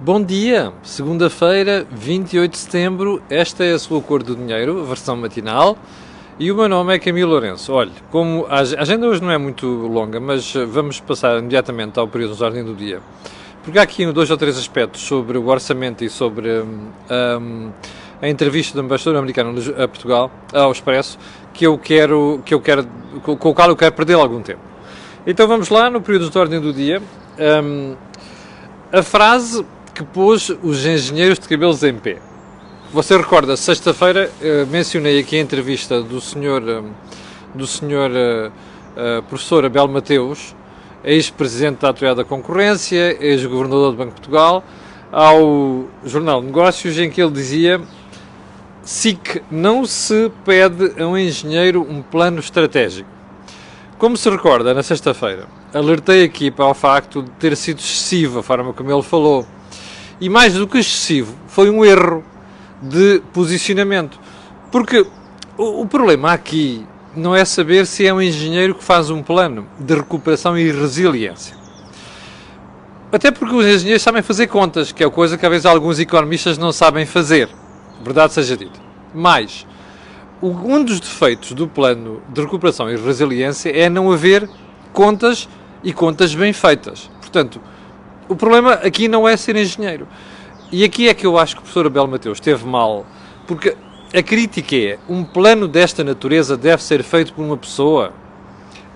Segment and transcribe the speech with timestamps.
[0.00, 5.76] Bom dia, segunda-feira, 28 de setembro, esta é a sua cor do dinheiro, versão matinal,
[6.38, 7.72] e o meu nome é Camilo Lourenço.
[7.72, 12.36] Olhe, como a agenda hoje não é muito longa, mas vamos passar imediatamente ao período
[12.36, 13.00] de ordem do dia,
[13.64, 16.90] porque há aqui dois ou três aspectos sobre o orçamento e sobre um,
[17.40, 17.72] um,
[18.22, 19.52] a entrevista do embaixador americano
[19.82, 21.18] a Portugal, ao Expresso,
[21.52, 22.86] que eu quero, que eu quero,
[23.24, 24.60] com o qual eu quero perder algum tempo.
[25.26, 27.02] Então vamos lá, no período de ordem do dia,
[27.64, 27.96] um,
[28.92, 29.66] a frase
[29.98, 32.18] que pôs os engenheiros de cabelos em pé.
[32.92, 36.84] Você recorda, sexta-feira uh, mencionei aqui a entrevista do senhor, uh,
[37.52, 40.54] do senhor uh, professor Abel Mateus,
[41.02, 44.62] ex-presidente da Autoridade da Concorrência, ex-governador do Banco de Portugal,
[45.10, 47.80] ao Jornal Negócios, em que ele dizia
[48.84, 53.10] SIC não se pede a um engenheiro um plano estratégico.
[53.98, 58.42] Como se recorda, na sexta-feira, alertei aqui para o facto de ter sido excessiva a
[58.44, 59.44] forma como ele falou
[60.20, 62.24] e mais do que excessivo, foi um erro
[62.82, 64.18] de posicionamento.
[64.70, 65.06] Porque
[65.56, 66.84] o, o problema aqui
[67.16, 71.56] não é saber se é um engenheiro que faz um plano de recuperação e resiliência.
[73.10, 76.58] Até porque os engenheiros sabem fazer contas, que é coisa que às vezes alguns economistas
[76.58, 77.48] não sabem fazer.
[78.04, 78.78] Verdade seja dita.
[79.14, 79.66] Mas,
[80.42, 84.48] um dos defeitos do plano de recuperação e resiliência é não haver
[84.92, 85.48] contas
[85.82, 87.10] e contas bem feitas.
[87.20, 87.60] Portanto,
[88.28, 90.06] o problema aqui não é ser engenheiro.
[90.70, 93.06] E aqui é que eu acho que o professor Abel Mateus esteve mal,
[93.46, 93.74] porque
[94.14, 98.12] a crítica é: um plano desta natureza deve ser feito por uma pessoa.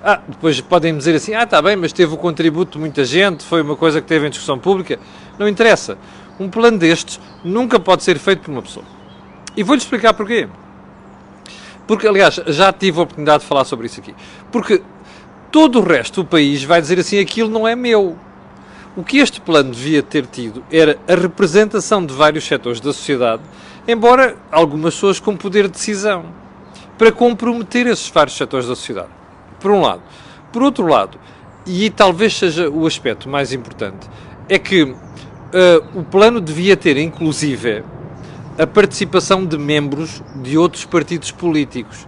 [0.04, 3.44] Ah, depois podem dizer assim: ah, está bem, mas teve o contributo de muita gente,
[3.44, 4.98] foi uma coisa que teve em discussão pública.
[5.38, 5.96] Não interessa.
[6.38, 8.84] Um plano destes nunca pode ser feito por uma pessoa.
[9.56, 10.48] E vou-lhe explicar porquê.
[11.86, 14.14] Porque, aliás, já tive a oportunidade de falar sobre isso aqui.
[14.50, 14.82] Porque
[15.50, 18.16] todo o resto do país vai dizer assim: aquilo não é meu.
[18.94, 23.42] O que este plano devia ter tido era a representação de vários setores da sociedade,
[23.88, 26.26] embora algumas pessoas com poder de decisão,
[26.98, 29.08] para comprometer esses vários setores da sociedade.
[29.58, 30.02] Por um lado.
[30.52, 31.18] Por outro lado,
[31.64, 34.10] e talvez seja o aspecto mais importante,
[34.46, 34.96] é que uh,
[35.94, 37.82] o plano devia ter, inclusive,
[38.58, 42.06] a participação de membros de outros partidos políticos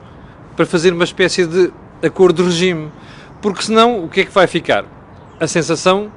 [0.55, 2.93] para fazer uma espécie de acordo de regime.
[3.41, 4.85] Porque senão, o que é que vai ficar?
[5.41, 6.13] A sensação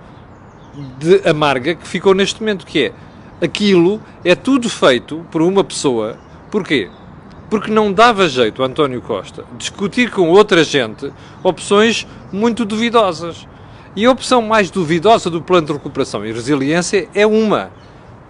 [0.97, 2.93] de amarga que ficou neste momento, que é
[3.41, 6.17] aquilo é tudo feito por uma pessoa.
[6.51, 6.89] Porquê?
[7.49, 11.11] Porque não dava jeito António Costa discutir com outra gente
[11.43, 13.47] opções muito duvidosas.
[13.95, 17.71] E a opção mais duvidosa do plano de recuperação e resiliência é uma: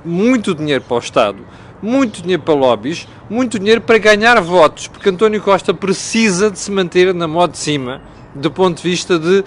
[0.05, 1.39] muito dinheiro para o Estado,
[1.81, 6.71] muito dinheiro para lobbies, muito dinheiro para ganhar votos, porque António Costa precisa de se
[6.71, 8.01] manter na moda de cima
[8.33, 9.43] do ponto de vista de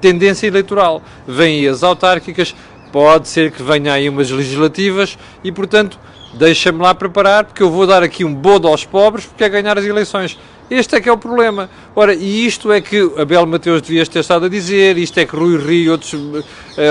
[0.00, 1.02] tendência eleitoral.
[1.26, 2.54] Vêm aí as autárquicas,
[2.92, 5.98] pode ser que venha aí umas legislativas e, portanto,
[6.34, 9.78] deixa-me lá preparar, porque eu vou dar aqui um bodo aos pobres porque é ganhar
[9.78, 10.38] as eleições.
[10.70, 11.68] Este é que é o problema.
[11.94, 15.36] Ora, e isto é que Abel Mateus devia ter estado a dizer, isto é que
[15.36, 16.42] Rui Rio e outros uh,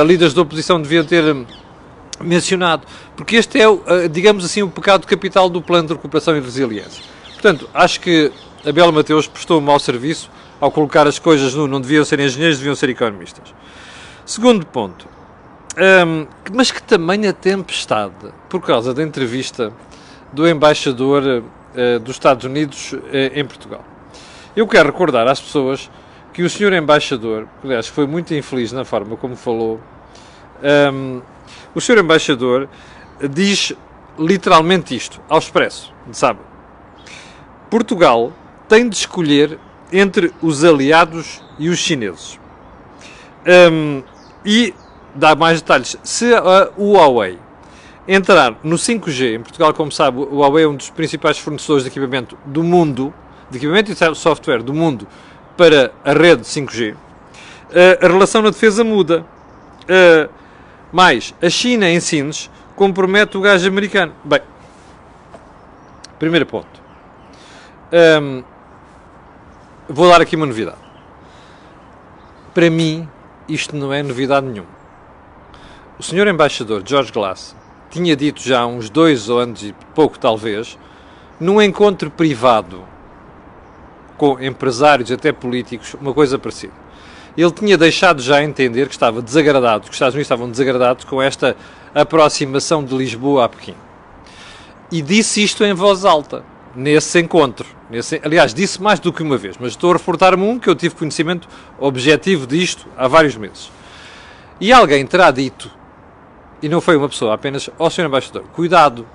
[0.06, 1.46] líderes da oposição deviam ter hum,
[2.20, 2.84] mencionado,
[3.16, 3.82] porque este é, uh,
[4.12, 7.04] digamos assim, o pecado capital do plano de recuperação e resiliência.
[7.34, 8.32] Portanto, acho que
[8.64, 10.30] Abel Mateus prestou um mau serviço
[10.62, 13.54] ao colocar as coisas no não deviam ser engenheiros, deviam ser economistas.
[14.24, 15.08] Segundo ponto,
[16.06, 19.74] um, mas que tamanha tempestade por causa da entrevista
[20.32, 23.00] do embaixador uh, dos Estados Unidos uh,
[23.34, 23.84] em Portugal.
[24.56, 25.90] Eu quero recordar às pessoas
[26.32, 29.82] que o senhor embaixador, aliás, foi muito infeliz na forma como falou,
[30.94, 31.22] um,
[31.74, 32.70] o senhor embaixador
[33.30, 33.74] diz
[34.18, 36.46] literalmente isto, ao expresso, sábado.
[37.70, 38.32] Portugal
[38.68, 39.58] tem de escolher
[39.92, 42.40] entre os aliados e os chineses.
[43.46, 44.04] Um,
[44.46, 44.74] e
[45.16, 45.98] dá mais detalhes.
[46.04, 47.38] Se a Huawei
[48.08, 51.90] entrar no 5G, em Portugal, como sabe, o Huawei é um dos principais fornecedores de
[51.90, 53.14] equipamento do mundo,
[53.50, 55.08] de equipamento e software do mundo
[55.58, 56.96] para a rede 5G,
[58.02, 59.26] a relação na defesa muda.
[60.92, 64.14] mais, a China em Sines compromete o gás americano.
[64.24, 64.42] Bem,
[66.18, 66.82] primeiro ponto.
[67.94, 68.44] Um,
[69.92, 70.78] vou dar aqui uma novidade.
[72.54, 73.08] Para mim,
[73.48, 74.70] isto não é novidade nenhuma.
[76.00, 77.56] O senhor embaixador George Glass
[77.90, 80.78] tinha dito já há uns dois anos e pouco talvez,
[81.40, 82.84] num encontro privado
[84.18, 86.74] com empresários, até políticos, uma coisa parecida.
[87.36, 91.22] Ele tinha deixado já entender que estava desagradado, que os Estados Unidos estavam desagradados com
[91.22, 91.56] esta
[91.94, 93.76] aproximação de Lisboa a Pequim.
[94.92, 96.44] E disse isto em voz alta
[96.76, 97.66] nesse encontro.
[97.90, 100.76] Nesse, aliás, disse mais do que uma vez, mas estou a reportar-me um que eu
[100.76, 101.48] tive conhecimento
[101.80, 103.72] objetivo disto há vários meses.
[104.60, 105.72] E alguém terá dito
[106.62, 108.06] e não foi uma pessoa apenas, ó oh, Sr.
[108.06, 109.08] Embaixador, cuidado,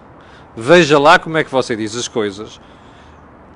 [0.56, 2.60] veja lá como é que você diz as coisas.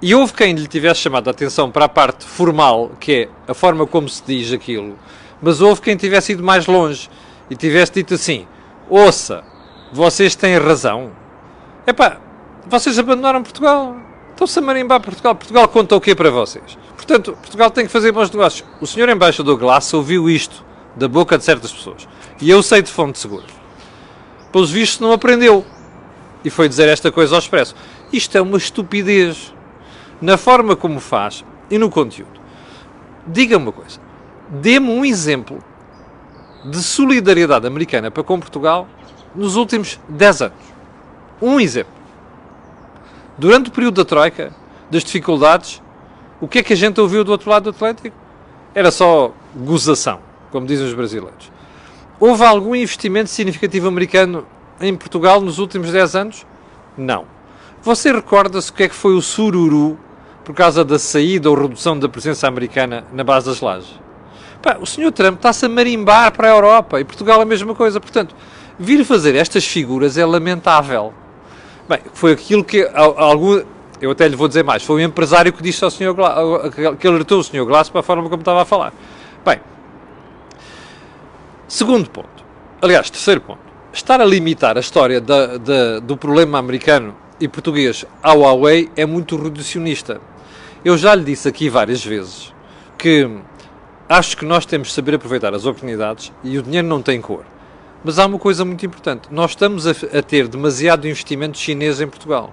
[0.01, 3.55] E houve quem lhe tivesse chamado a atenção para a parte formal, que é a
[3.55, 4.97] forma como se diz aquilo,
[5.43, 7.11] mas houve quem tivesse ido mais longe
[7.51, 8.47] e tivesse dito assim:
[8.89, 9.45] ouça,
[9.93, 11.11] vocês têm razão.
[11.87, 12.19] Epá,
[12.67, 13.97] vocês abandonaram Portugal.
[14.31, 15.35] Estão-se a marimbar Portugal.
[15.35, 16.79] Portugal conta o quê para vocês?
[16.97, 18.67] Portanto, Portugal tem que fazer bons negócios.
[18.81, 20.65] O senhor embaixador Glass ouviu isto
[20.97, 22.09] da boca de certas pessoas.
[22.41, 23.45] E eu sei de fonte segura.
[24.51, 25.65] Pelos vistos não aprendeu.
[26.45, 27.75] E foi dizer esta coisa ao expresso.
[28.13, 29.55] Isto é uma estupidez.
[30.21, 32.41] Na forma como faz e no conteúdo.
[33.27, 33.99] Diga-me uma coisa.
[34.49, 35.63] Dê-me um exemplo
[36.65, 38.89] de solidariedade americana para com Portugal
[39.35, 40.59] nos últimos 10 anos.
[41.41, 42.00] Um exemplo.
[43.41, 44.53] Durante o período da Troika,
[44.91, 45.81] das dificuldades,
[46.43, 48.15] o que é que a gente ouviu do outro lado do Atlântico?
[48.75, 50.21] Era só gozação,
[50.51, 51.51] como dizem os brasileiros.
[52.21, 54.47] Houve algum investimento significativo americano
[54.79, 56.47] em Portugal nos últimos 10 anos?
[56.99, 57.25] Não.
[57.81, 59.99] Você recorda-se o que é que foi o sururu
[60.45, 63.99] por causa da saída ou redução da presença americana na base das lajes?
[64.61, 65.13] Pá, o Sr.
[65.13, 67.99] Trump está-se a marimbar para a Europa e Portugal a mesma coisa.
[67.99, 68.37] Portanto,
[68.79, 71.15] vir fazer estas figuras é lamentável.
[71.91, 73.61] Bem, foi aquilo que algum,
[74.01, 76.15] eu até lhe vou dizer mais, foi o empresário que disse ao Sr.
[76.97, 77.65] que alertou o Sr.
[77.65, 78.93] Glass para a forma como estava a falar.
[79.45, 79.59] Bem,
[81.67, 82.45] segundo ponto,
[82.81, 83.59] aliás, terceiro ponto,
[83.93, 89.05] estar a limitar a história da, da, do problema americano e português ao Huawei é
[89.05, 90.21] muito reducionista.
[90.85, 92.55] Eu já lhe disse aqui várias vezes
[92.97, 93.29] que
[94.09, 97.45] acho que nós temos de saber aproveitar as oportunidades e o dinheiro não tem cor.
[98.05, 102.07] Mas há uma coisa muito importante: nós estamos a, a ter demasiado investimento chinês em
[102.07, 102.53] Portugal.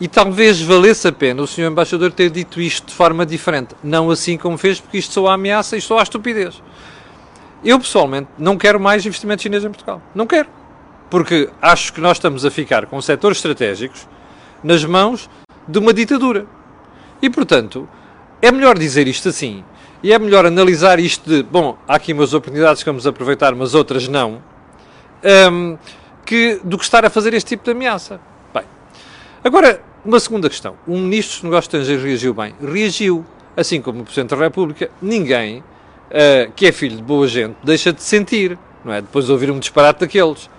[0.00, 1.70] E talvez valesse a pena o Sr.
[1.70, 3.76] Embaixador ter dito isto de forma diferente.
[3.82, 6.60] Não assim como fez, porque isto só a ameaça e só a estupidez.
[7.64, 10.02] Eu, pessoalmente, não quero mais investimento chinês em Portugal.
[10.14, 10.48] Não quero.
[11.08, 14.08] Porque acho que nós estamos a ficar com setores estratégicos
[14.62, 15.30] nas mãos
[15.66, 16.46] de uma ditadura.
[17.22, 17.88] E, portanto,
[18.42, 19.64] é melhor dizer isto assim
[20.04, 23.74] e é melhor analisar isto de, bom, há aqui umas oportunidades que vamos aproveitar, mas
[23.74, 24.42] outras não,
[25.50, 25.78] um,
[26.26, 28.20] que, do que estar a fazer este tipo de ameaça.
[28.52, 28.64] Bem,
[29.42, 30.76] agora, uma segunda questão.
[30.86, 32.54] O Ministro dos Negócios Estrangeiros reagiu bem?
[32.60, 33.24] Reagiu.
[33.56, 37.90] Assim como o Presidente da República, ninguém uh, que é filho de boa gente deixa
[37.90, 39.00] de sentir, não é?
[39.00, 40.50] Depois de ouvir um disparate daqueles.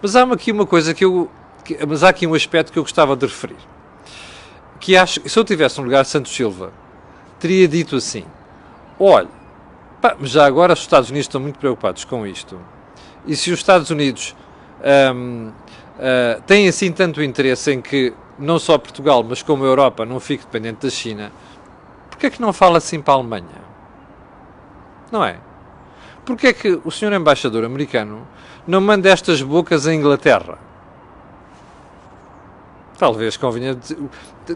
[0.00, 1.30] Mas há aqui uma coisa que eu.
[1.66, 3.58] Que, mas há aqui um aspecto que eu gostava de referir.
[4.80, 5.20] Que acho.
[5.28, 6.72] Se eu tivesse no lugar de Santos Silva,
[7.38, 8.24] teria dito assim:
[8.98, 9.28] Olha,
[10.00, 12.58] pá, já agora os Estados Unidos estão muito preocupados com isto.
[13.26, 14.34] E se os Estados Unidos
[14.80, 15.52] uh,
[16.46, 20.44] têm assim tanto interesse em que não só Portugal, mas como a Europa não fique
[20.44, 21.32] dependente da China,
[22.10, 23.66] porquê é que não fala assim para a Alemanha?
[25.10, 25.38] Não é?
[26.24, 28.26] Porquê é que o senhor embaixador americano
[28.66, 30.58] não manda estas bocas à Inglaterra?
[32.98, 33.78] Talvez convinha,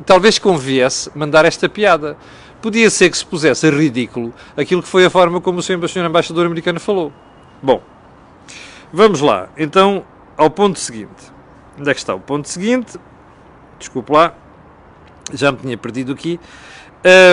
[0.05, 2.17] talvez conviesse mandar esta piada
[2.61, 6.05] podia ser que se pusesse a ridículo aquilo que foi a forma como o Sr.
[6.05, 7.13] Embaixador americano falou.
[7.63, 7.83] Bom,
[8.93, 9.49] vamos lá.
[9.57, 10.05] Então,
[10.37, 11.31] ao ponto seguinte.
[11.79, 12.99] Onde é que está o ponto seguinte?
[13.79, 14.35] Desculpe lá,
[15.33, 16.39] já me tinha perdido aqui.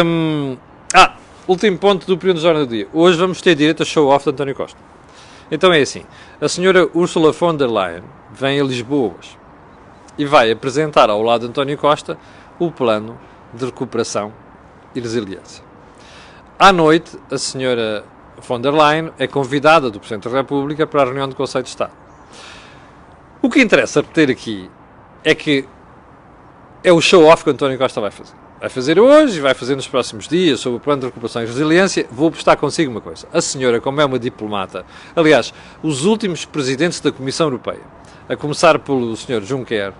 [0.05, 0.57] Um,
[0.93, 1.15] ah,
[1.47, 2.87] último ponto do período de jornada do dia.
[2.93, 4.79] Hoje vamos ter direito a show-off de António Costa.
[5.51, 6.03] Então é assim,
[6.41, 9.37] a senhora Ursula von der Leyen vem a Lisboa hoje
[10.17, 12.17] e vai apresentar ao lado de António Costa
[12.59, 13.17] o plano
[13.53, 14.33] de recuperação
[14.97, 15.63] e resiliência.
[16.59, 18.03] À noite, a senhora
[18.41, 21.69] von der Leyen é convidada do Presidente da República para a reunião do Conselho de
[21.69, 21.91] Estado.
[23.41, 24.69] O que interessa repetir aqui
[25.23, 25.65] é que
[26.83, 28.33] é o show-off que António Costa vai fazer.
[28.59, 31.45] Vai fazer hoje e vai fazer nos próximos dias sobre o plano de recuperação e
[31.45, 32.07] resiliência.
[32.09, 33.27] Vou postar consigo uma coisa.
[33.31, 34.83] A senhora, como é uma diplomata,
[35.15, 37.83] aliás, os últimos presidentes da Comissão Europeia,
[38.27, 39.43] a começar pelo Sr.
[39.43, 39.93] Juncker,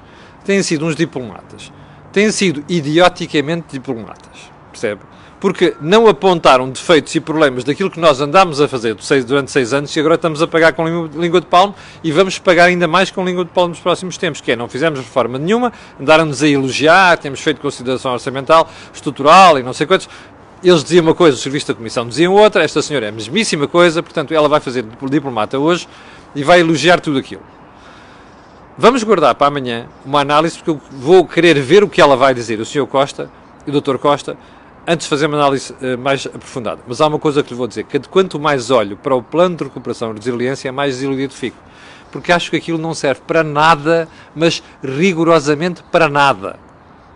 [0.44, 1.72] têm sido uns diplomatas.
[2.12, 5.02] Têm sido idioticamente diplomatas percebe?
[5.40, 9.96] Porque não apontaram defeitos e problemas daquilo que nós andámos a fazer durante seis anos
[9.96, 13.24] e agora estamos a pagar com língua de palmo e vamos pagar ainda mais com
[13.24, 17.18] língua de palmo nos próximos tempos, que é, não fizemos reforma nenhuma, andaram-nos a elogiar,
[17.18, 20.10] temos feito consideração orçamental, estrutural e não sei quantos,
[20.64, 23.68] eles diziam uma coisa, o serviço da Comissão diziam outra, esta senhora é a mesmíssima
[23.68, 25.88] coisa, portanto ela vai fazer diplomata hoje
[26.36, 27.44] e vai elogiar tudo aquilo.
[28.76, 32.34] Vamos guardar para amanhã uma análise, porque eu vou querer ver o que ela vai
[32.34, 32.86] dizer, o Sr.
[32.86, 33.30] Costa
[33.66, 33.98] e o Dr.
[33.98, 34.38] Costa,
[34.88, 36.80] antes de fazer uma análise uh, mais aprofundada.
[36.88, 39.58] Mas há uma coisa que lhe vou dizer, que quanto mais olho para o plano
[39.58, 41.58] de recuperação e resiliência, mais desiludido fico.
[42.10, 46.58] Porque acho que aquilo não serve para nada, mas rigorosamente para nada.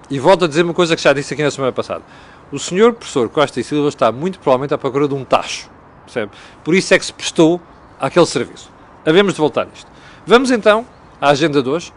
[0.09, 2.03] E volto a dizer uma coisa que já disse aqui na semana passada.
[2.51, 5.69] O senhor professor Costa e Silva está muito provavelmente à procura de um tacho.
[6.03, 6.33] Percebe?
[6.65, 7.61] Por isso é que se prestou
[7.97, 8.69] àquele serviço.
[9.05, 9.89] havemos de voltar a isto.
[10.27, 10.85] Vamos então
[11.21, 11.93] à agenda de hoje.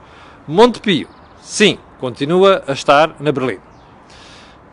[0.46, 1.08] Montepio,
[1.42, 3.58] sim, continua a estar na Berlim.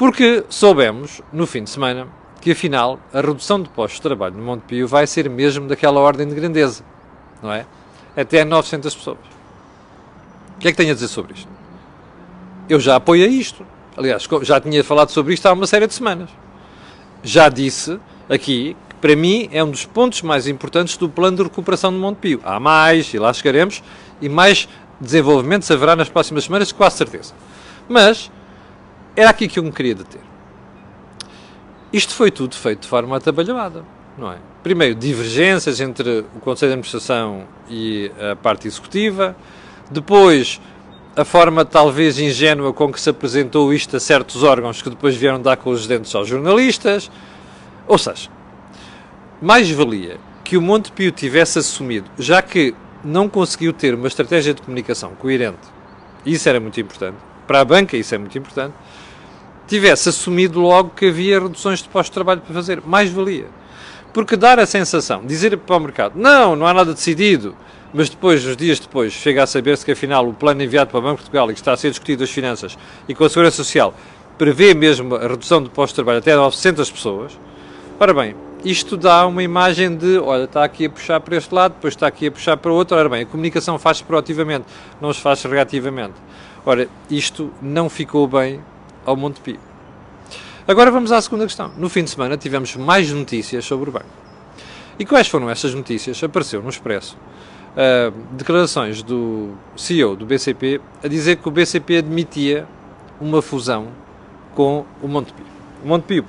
[0.02, 2.08] Porque soubemos, no fim de semana,
[2.42, 6.28] que afinal a redução de postos de trabalho no Montepio vai ser mesmo daquela ordem
[6.28, 6.84] de grandeza,
[7.40, 7.68] não é?
[8.18, 9.20] Até 900 pessoas.
[10.56, 11.48] O que é que tenho a dizer sobre isto?
[12.68, 13.64] Eu já apoio isto.
[13.96, 16.32] Aliás, já tinha falado sobre isto há uma série de semanas.
[17.22, 21.44] Já disse aqui que para mim é um dos pontos mais importantes do plano de
[21.44, 22.42] recuperação de Montepio.
[22.44, 23.84] Há mais, e lá chegaremos,
[24.20, 24.68] e mais
[25.00, 27.36] desenvolvimento se haverá nas próximas semanas, com a certeza.
[27.88, 28.32] Mas
[29.16, 30.22] era aqui que eu me queria deter.
[31.92, 33.84] Isto foi tudo feito de forma atabalhoada,
[34.18, 34.38] não é?
[34.64, 39.36] Primeiro, divergências entre o Conselho de Administração e a parte executiva.
[39.90, 40.62] Depois,
[41.16, 45.42] a forma talvez ingênua com que se apresentou isto a certos órgãos que depois vieram
[45.42, 47.12] dar com os dentes aos jornalistas.
[47.88, 48.30] Ou seja,
[49.42, 54.62] mais valia que o Montepio tivesse assumido, já que não conseguiu ter uma estratégia de
[54.62, 55.68] comunicação coerente,
[56.26, 57.18] isso era muito importante,
[57.52, 58.74] para a banca isso é muito importante,
[59.68, 62.82] tivesse assumido logo que havia reduções de postos de trabalho para fazer.
[62.86, 63.48] Mais valia.
[64.14, 67.54] Porque dar a sensação, dizer para o mercado, não, não há nada decidido,
[67.94, 71.02] mas depois, uns dias depois, chega a saber-se que afinal o plano enviado para o
[71.02, 73.58] Banco de Portugal e que está a ser discutido as finanças e com a Segurança
[73.58, 73.94] Social
[74.38, 77.38] prevê mesmo a redução de postos de trabalho até 900 pessoas.
[78.00, 81.74] Ora bem, isto dá uma imagem de, olha, está aqui a puxar para este lado,
[81.74, 82.96] depois está aqui a puxar para o outro.
[82.96, 84.66] Ora bem, a comunicação faz-se proativamente,
[85.02, 86.14] não se faz reativamente.
[86.66, 88.62] Ora, isto não ficou bem
[89.06, 89.60] ao Montepio.
[90.68, 91.72] Agora vamos à segunda questão.
[91.78, 94.06] No fim de semana tivemos mais notícias sobre o banco.
[95.00, 96.24] E quais foram essas notícias?
[96.24, 97.18] Apareceu no Expresso
[97.72, 102.68] uh, declarações do CEO do BCP a dizer que o BCP admitia
[103.20, 103.88] uma fusão
[104.54, 105.46] com o Montepio.
[105.84, 106.26] O Montepio.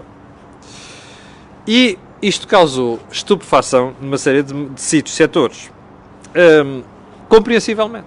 [1.66, 5.70] E isto causou estupefação numa série de, de sítios, setores.
[6.34, 6.82] Um,
[7.28, 8.06] compreensivelmente.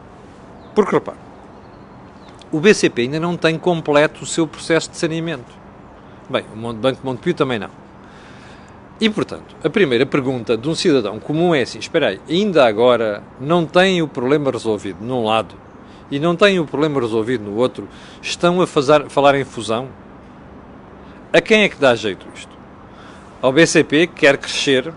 [0.73, 1.17] Porque, repare,
[2.55, 5.51] o BCP ainda não tem completo o seu processo de saneamento.
[6.29, 7.69] Bem, o Banco Montepio também não.
[8.97, 13.21] E, portanto, a primeira pergunta de um cidadão comum é assim: espera aí, ainda agora
[13.41, 15.53] não tem o problema resolvido num lado
[16.09, 17.89] e não tem o problema resolvido no outro,
[18.21, 19.89] estão a fazer, falar em fusão?
[21.33, 22.55] A quem é que dá jeito isto?
[23.41, 24.93] Ao BCP, que quer crescer,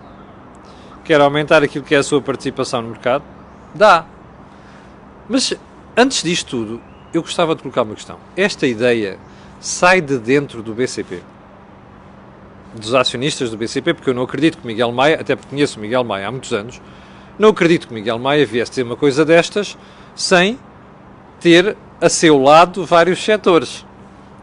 [1.04, 3.24] quer aumentar aquilo que é a sua participação no mercado?
[3.74, 4.04] Dá.
[5.28, 5.52] Mas,
[5.96, 8.18] antes disto tudo, eu gostava de colocar uma questão.
[8.36, 9.18] Esta ideia
[9.60, 11.20] sai de dentro do BCP
[12.74, 16.04] dos acionistas do BCP, porque eu não acredito que Miguel Maia, até porque conheço Miguel
[16.04, 16.80] Maia há muitos anos,
[17.38, 19.76] não acredito que Miguel Maia viesse dizer uma coisa destas
[20.14, 20.58] sem
[21.40, 23.84] ter a seu lado vários setores,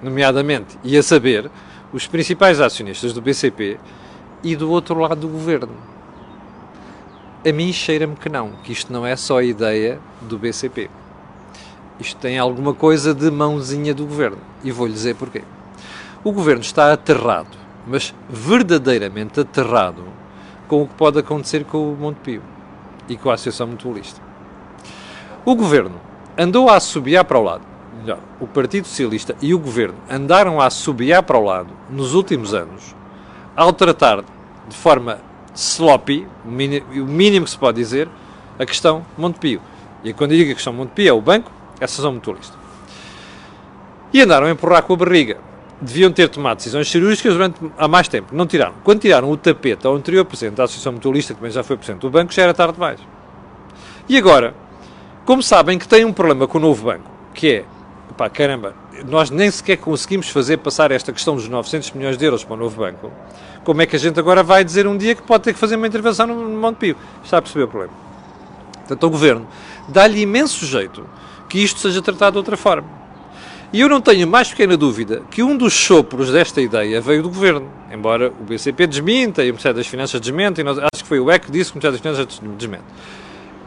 [0.01, 1.49] nomeadamente, e a saber,
[1.93, 3.77] os principais acionistas do BCP
[4.43, 5.75] e do outro lado do governo.
[7.47, 10.89] A mim cheira-me que não, que isto não é só a ideia do BCP.
[11.99, 14.39] Isto tem alguma coisa de mãozinha do governo.
[14.63, 15.43] E vou-lhe dizer porquê.
[16.23, 20.03] O governo está aterrado mas verdadeiramente aterrado
[20.67, 22.41] com o que pode acontecer com o Montepio
[23.07, 24.19] e com a Associação Mutualista.
[25.45, 26.01] O governo
[26.37, 27.61] andou a assobiar para o lado,
[28.01, 32.53] melhor, o Partido Socialista e o governo andaram a assobiar para o lado nos últimos
[32.53, 32.95] anos,
[33.55, 34.23] ao tratar
[34.67, 35.19] de forma
[35.53, 38.09] sloppy, o mínimo que se pode dizer,
[38.57, 39.61] a questão Montepio.
[40.03, 42.57] E quando digo a questão Montepio é o banco, é a Associação Mutualista.
[44.13, 45.37] E andaram a empurrar com a barriga
[45.81, 48.35] deviam ter tomado decisões cirúrgicas durante há mais tempo.
[48.35, 48.75] Não tiraram.
[48.83, 52.01] Quando tiraram o tapete ao anterior presidente da Associação Mutualista, que também já foi presidente
[52.01, 52.99] do banco, já era tarde demais.
[54.07, 54.53] E agora,
[55.25, 57.65] como sabem que têm um problema com o novo banco, que é,
[58.15, 58.73] pá, caramba,
[59.07, 62.57] nós nem sequer conseguimos fazer passar esta questão dos 900 milhões de euros para o
[62.57, 63.11] novo banco,
[63.63, 65.75] como é que a gente agora vai dizer um dia que pode ter que fazer
[65.75, 66.95] uma intervenção no Montepio?
[67.23, 67.93] Está a perceber o problema.
[68.79, 69.47] Portanto, o Governo
[69.89, 71.05] dá-lhe imenso jeito
[71.55, 72.85] que isto seja tratado de outra forma.
[73.71, 77.29] E eu não tenho mais pequena dúvida que um dos sopros desta ideia veio do
[77.29, 77.71] governo.
[77.89, 81.17] Embora o BCP desminta e o Ministério das Finanças desmente, e nós, acho que foi
[81.17, 82.83] o EC que disse que o Ministério das Finanças desmente.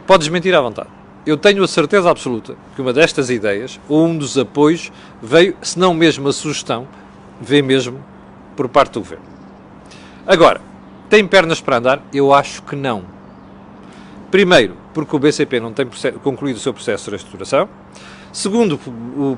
[0.06, 0.90] Pode desmentir à vontade.
[1.24, 4.92] Eu tenho a certeza absoluta que uma destas ideias, ou um dos apoios,
[5.22, 6.86] veio, se não mesmo a sugestão,
[7.40, 8.04] veio mesmo
[8.54, 9.24] por parte do governo.
[10.26, 10.60] Agora,
[11.08, 12.02] tem pernas para andar?
[12.12, 13.02] Eu acho que não.
[14.30, 15.86] Primeiro, porque o BCP não tem
[16.24, 17.68] concluído o seu processo de reestruturação.
[18.32, 18.80] Segundo,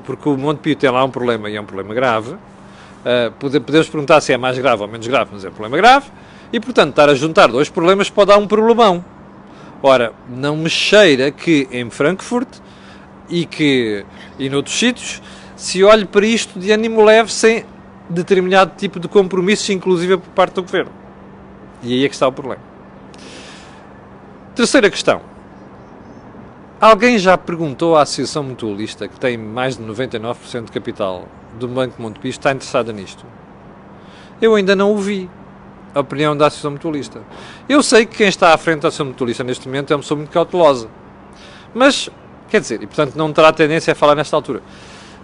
[0.03, 2.31] porque o Montepio tem lá um problema e é um problema grave.
[2.31, 6.07] Uh, podemos perguntar se é mais grave ou menos grave, mas é um problema grave.
[6.51, 9.05] E, portanto, estar a juntar dois problemas pode dar um problemão.
[9.83, 12.49] Ora, não me cheira que em Frankfurt
[13.29, 14.03] e que
[14.39, 15.21] e noutros sítios
[15.55, 17.65] se olhe para isto de ânimo leve sem
[18.09, 20.91] determinado tipo de compromissos, inclusive por parte do governo.
[21.83, 22.63] E aí é que está o problema.
[24.55, 25.30] Terceira questão.
[26.81, 31.27] Alguém já perguntou à Associação Mutualista, que tem mais de 99% de capital
[31.59, 33.23] do Banco Montepio, está interessada nisto?
[34.41, 35.29] Eu ainda não ouvi
[35.93, 37.21] a opinião da Associação Mutualista.
[37.69, 40.17] Eu sei que quem está à frente da Associação Mutualista neste momento é uma pessoa
[40.17, 40.89] muito cautelosa.
[41.71, 42.09] Mas,
[42.49, 44.63] quer dizer, e portanto não terá tendência a falar nesta altura.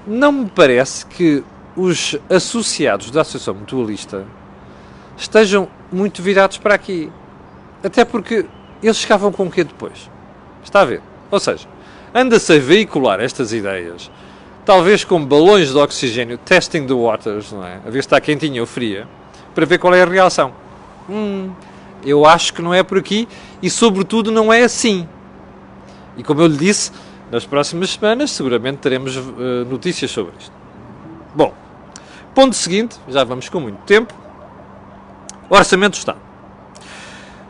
[0.05, 1.43] Não me parece que
[1.75, 4.27] os associados da Associação Mutualista
[5.17, 7.11] estejam muito virados para aqui.
[7.83, 8.45] Até porque
[8.83, 10.07] eles ficavam com o quê depois?
[10.63, 11.01] Está a ver?
[11.29, 11.67] Ou seja,
[12.13, 14.09] anda-se a veicular estas ideias,
[14.65, 17.75] talvez com balões de oxigênio, testing the waters, não é?
[17.85, 19.07] A ver se está quentinha ou fria,
[19.53, 20.53] para ver qual é a reação.
[21.09, 21.51] Hum,
[22.03, 23.27] eu acho que não é por aqui
[23.61, 25.07] e, sobretudo, não é assim.
[26.15, 26.91] E como eu lhe disse,
[27.31, 30.51] nas próximas semanas seguramente teremos uh, notícias sobre isto.
[31.35, 31.53] Bom,
[32.33, 34.13] ponto seguinte, já vamos com muito tempo.
[35.49, 36.19] Orçamento do Estado.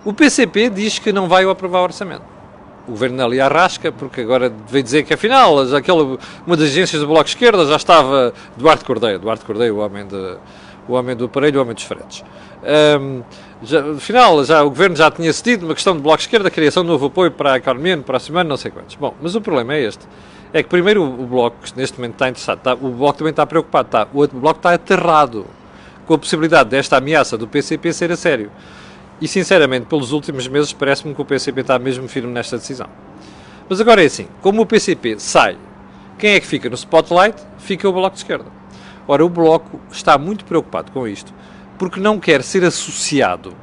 [0.06, 2.37] O PCP diz que não vai aprovar o orçamento.
[2.88, 7.08] O governo ali arrasca, porque agora veio dizer que afinal, aquela, uma das agências do
[7.08, 10.38] Bloco de Esquerda já estava Duarte Cordeiro, Duarte Cordeiro, o homem, de,
[10.88, 12.24] o homem do aparelho, o homem dos fretes.
[13.00, 13.24] Um,
[13.62, 16.84] já, afinal, já, o governo já tinha cedido uma questão do Bloco de Esquerda, criação
[16.84, 18.96] de novo apoio para a economia no próximo ano, não sei quantos.
[18.96, 20.08] Bom, mas o problema é este.
[20.54, 23.46] É que primeiro o, Bloco, que neste momento está interessado, está, o Bloco também está
[23.46, 25.46] preocupado, está, o Bloco está aterrado
[26.06, 28.50] com a possibilidade desta ameaça do PCP ser a sério.
[29.20, 32.88] E sinceramente, pelos últimos meses, parece-me que o PCP está mesmo firme nesta decisão.
[33.68, 35.58] Mas agora é assim: como o PCP sai,
[36.18, 37.42] quem é que fica no spotlight?
[37.58, 38.46] Fica o Bloco de Esquerda.
[39.08, 41.34] Ora, o Bloco está muito preocupado com isto,
[41.78, 43.54] porque não quer ser associado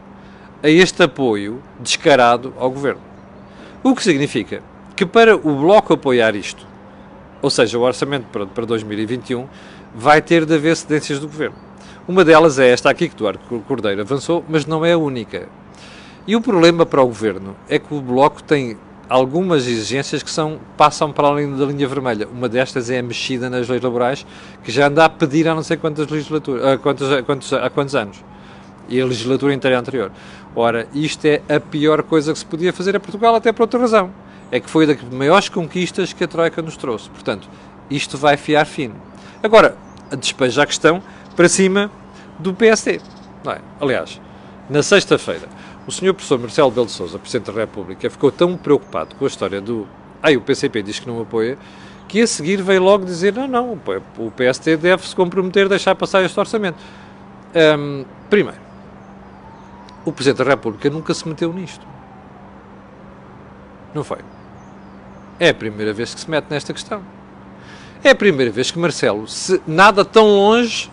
[0.62, 3.02] a este apoio descarado ao governo.
[3.82, 4.62] O que significa
[4.96, 6.66] que para o Bloco apoiar isto,
[7.42, 9.46] ou seja, o orçamento para, para 2021,
[9.94, 11.56] vai ter de haver cedências do governo.
[12.06, 15.48] Uma delas é esta aqui que Duarte Cordeiro avançou, mas não é a única.
[16.26, 18.76] E o problema para o governo é que o Bloco tem
[19.08, 22.28] algumas exigências que são, passam para além da linha vermelha.
[22.30, 24.26] Uma destas é a mexida nas leis laborais,
[24.62, 27.70] que já anda a pedir há não sei quantas legislaturas, há quantos, há quantos, há
[27.70, 28.22] quantos anos.
[28.86, 30.12] E a legislatura inteira anterior.
[30.54, 33.80] Ora, isto é a pior coisa que se podia fazer a Portugal, até por outra
[33.80, 34.10] razão.
[34.52, 37.08] É que foi das maiores conquistas que a Troika nos trouxe.
[37.08, 37.48] Portanto,
[37.90, 38.94] isto vai fiar fino.
[39.42, 39.74] Agora,
[40.18, 41.02] despeja a questão
[41.34, 41.90] para cima
[42.38, 43.00] do PSD.
[43.46, 43.60] É?
[43.80, 44.20] Aliás,
[44.68, 45.48] na sexta-feira,
[45.86, 49.60] o senhor professor Marcelo Belo Souza, Presidente da República, ficou tão preocupado com a história
[49.60, 49.86] do
[50.22, 51.58] ai, o PCP diz que não apoia,
[52.08, 53.78] que a seguir veio logo dizer não, não,
[54.16, 56.78] o PSD deve-se comprometer a deixar passar este orçamento.
[57.54, 58.58] Um, primeiro,
[60.04, 61.86] o Presidente da República nunca se meteu nisto.
[63.94, 64.18] Não foi.
[65.38, 67.02] É a primeira vez que se mete nesta questão.
[68.02, 70.90] É a primeira vez que Marcelo se nada tão longe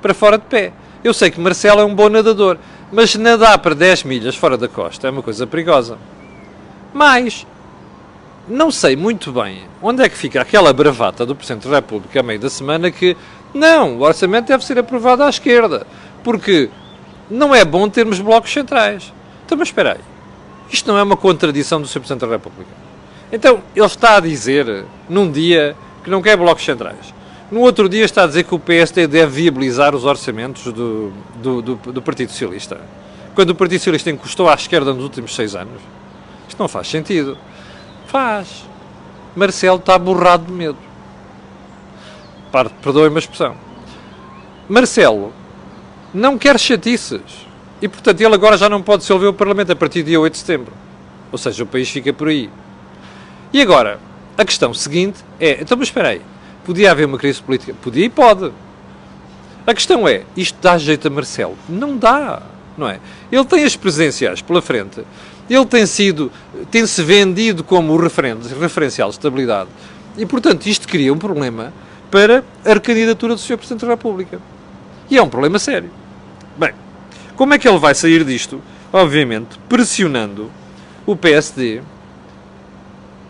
[0.00, 0.72] para fora de pé.
[1.02, 2.58] Eu sei que Marcelo é um bom nadador,
[2.92, 5.98] mas nadar para 10 milhas fora da costa é uma coisa perigosa.
[6.92, 7.46] Mas
[8.48, 12.22] não sei muito bem onde é que fica aquela bravata do Presidente da República a
[12.22, 13.16] meio da semana que
[13.52, 15.86] não, o orçamento deve ser aprovado à esquerda,
[16.22, 16.68] porque
[17.30, 19.12] não é bom termos blocos centrais.
[19.44, 20.00] Então, mas espera aí,
[20.70, 22.00] isto não é uma contradição do Sr.
[22.00, 22.70] Presidente da República.
[23.32, 27.14] Então, ele está a dizer, num dia, que não quer blocos centrais.
[27.50, 31.62] No outro dia está a dizer que o PSD deve viabilizar os orçamentos do, do,
[31.62, 32.78] do, do Partido Socialista.
[33.34, 35.80] Quando o Partido Socialista encostou à esquerda nos últimos seis anos.
[36.46, 37.38] Isto não faz sentido.
[38.06, 38.66] Faz.
[39.34, 40.76] Marcelo está borrado de medo.
[42.82, 43.56] Perdoem-me a expressão.
[44.68, 45.32] Marcelo
[46.12, 47.48] não quer chatices.
[47.80, 50.32] E, portanto, ele agora já não pode dissolver o Parlamento a partir do dia 8
[50.32, 50.72] de setembro.
[51.32, 52.50] Ou seja, o país fica por aí.
[53.52, 54.00] E agora,
[54.36, 56.20] a questão seguinte é: então, mas espera aí
[56.68, 57.72] Podia haver uma crise política?
[57.80, 58.52] Podia e pode.
[59.66, 61.56] A questão é, isto dá jeito a Marcelo?
[61.66, 62.42] Não dá,
[62.76, 63.00] não é?
[63.32, 65.02] Ele tem as presenciais pela frente,
[65.48, 66.30] ele tem sido,
[66.70, 69.70] tem-se vendido como referencial de estabilidade,
[70.18, 71.72] e portanto isto cria um problema
[72.10, 73.56] para a recandidatura do Sr.
[73.56, 74.38] Presidente da República.
[75.10, 75.90] E é um problema sério.
[76.54, 76.74] Bem,
[77.34, 78.60] como é que ele vai sair disto?
[78.92, 80.50] Obviamente, pressionando
[81.06, 81.80] o PSD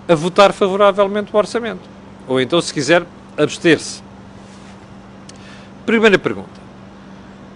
[0.08, 1.88] a votar favoravelmente o orçamento.
[2.26, 3.06] Ou então, se quiser,
[3.38, 4.02] abster-se.
[5.86, 6.58] Primeira pergunta.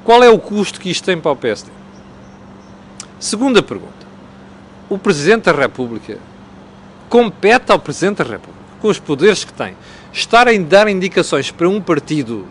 [0.05, 1.71] Qual é o custo que isto tem para o PSD?
[3.21, 3.93] Segunda pergunta.
[4.89, 6.19] O Presidente da República
[7.09, 9.77] compete ao Presidente da República, com os poderes que tem,
[10.13, 12.47] estar a dar indicações para um partido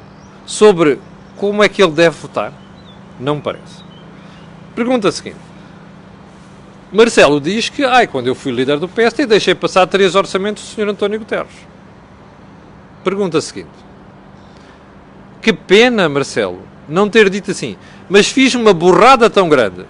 [0.45, 0.99] sobre
[1.35, 2.53] como é que ele deve votar?
[3.19, 3.83] Não me parece.
[4.75, 5.37] Pergunta seguinte.
[6.91, 10.69] Marcelo diz que, ai, quando eu fui líder do PSD, deixei passar três orçamentos do
[10.75, 10.89] Sr.
[10.89, 11.70] António Guterres.
[13.03, 13.69] Pergunta seguinte:
[15.41, 17.77] Que pena, Marcelo, não ter dito assim,
[18.09, 19.85] mas fiz uma borrada tão grande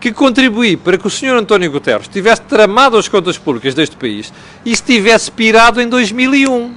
[0.00, 1.36] que contribuí para que o Sr.
[1.36, 4.32] António Guterres tivesse tramado as contas públicas deste país
[4.64, 6.74] e se tivesse pirado em 2001.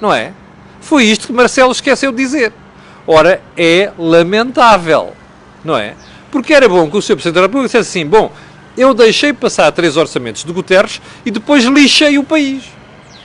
[0.00, 0.32] Não é?
[0.80, 2.52] Foi isto que Marcelo esqueceu de dizer.
[3.06, 5.12] Ora, é lamentável.
[5.64, 5.94] Não é?
[6.32, 7.14] Porque era bom que o Sr.
[7.14, 8.32] Presidente da República dissesse assim: bom,
[8.76, 12.64] eu deixei passar três orçamentos de Guterres e depois lixei o país.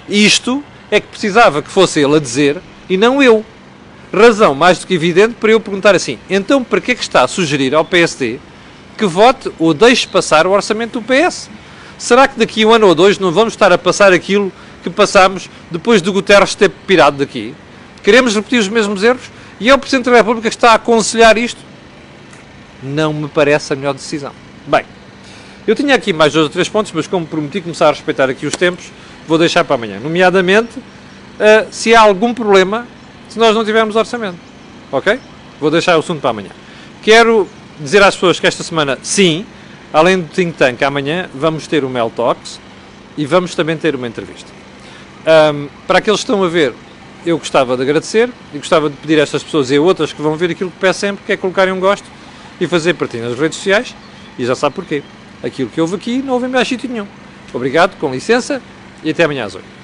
[0.08, 3.46] Isto é que precisava que fosse ele a dizer e não eu.
[4.12, 7.24] Razão mais do que evidente para eu perguntar assim: então para que é que está
[7.24, 8.40] a sugerir ao PSD
[8.98, 11.50] que vote ou deixe passar o orçamento do PS?
[11.98, 14.52] Será que daqui um ano ou dois não vamos estar a passar aquilo
[14.84, 17.54] que passámos depois de Guterres ter pirado daqui?
[18.04, 19.30] Queremos repetir os mesmos erros?
[19.60, 21.60] E é o Presidente da República que está a aconselhar isto?
[22.82, 24.32] Não me parece a melhor decisão.
[24.66, 24.86] Bem,
[25.68, 28.46] eu tinha aqui mais dois ou três pontos, mas como prometi começar a respeitar aqui
[28.46, 28.86] os tempos,
[29.30, 30.00] vou deixar para amanhã.
[30.00, 32.88] Nomeadamente, uh, se há algum problema
[33.30, 34.40] se nós não tivermos orçamento.
[34.92, 35.20] Ok?
[35.62, 36.50] Vou deixar o assunto para amanhã.
[37.04, 37.48] Quero
[37.80, 39.46] dizer às pessoas que esta semana, sim,
[39.94, 42.60] além do Think Tank, amanhã vamos ter o Mel Talks
[43.16, 44.50] e vamos também ter uma entrevista.
[45.54, 46.74] Um, para aqueles que estão a ver,
[47.24, 50.22] eu gostava de agradecer e gostava de pedir a estas pessoas e a outras que
[50.22, 52.08] vão ver aquilo que peço sempre, que é colocarem um gosto
[52.60, 53.96] e fazer partilha nas redes sociais.
[54.40, 55.04] E já sabe porquê.
[55.44, 57.06] Aquilo que houve aqui não houve em mais sítio nenhum.
[57.54, 58.62] Obrigado, com licença
[59.04, 59.79] e até amanhã às 8.